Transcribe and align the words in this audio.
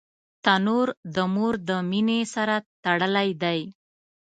تنور 0.43 0.87
د 1.15 1.17
مور 1.33 1.53
د 1.69 1.69
مینې 1.89 2.19
سره 2.33 2.55
تړلی 2.83 3.29
دی 3.41 3.59